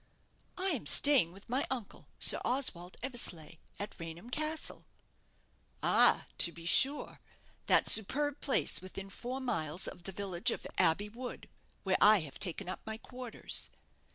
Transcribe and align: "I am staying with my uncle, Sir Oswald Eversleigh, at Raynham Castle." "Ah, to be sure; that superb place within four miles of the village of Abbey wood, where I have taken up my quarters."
"I 0.57 0.69
am 0.69 0.87
staying 0.87 1.31
with 1.31 1.47
my 1.47 1.67
uncle, 1.69 2.07
Sir 2.17 2.41
Oswald 2.43 2.97
Eversleigh, 3.03 3.59
at 3.77 3.99
Raynham 3.99 4.31
Castle." 4.31 4.87
"Ah, 5.83 6.25
to 6.39 6.51
be 6.51 6.65
sure; 6.65 7.19
that 7.67 7.87
superb 7.87 8.39
place 8.41 8.81
within 8.81 9.11
four 9.11 9.39
miles 9.39 9.87
of 9.87 10.05
the 10.05 10.11
village 10.11 10.49
of 10.49 10.65
Abbey 10.79 11.07
wood, 11.09 11.47
where 11.83 11.97
I 12.01 12.21
have 12.21 12.39
taken 12.39 12.67
up 12.67 12.81
my 12.83 12.97
quarters." 12.97 13.69